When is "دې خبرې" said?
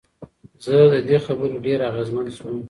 1.07-1.57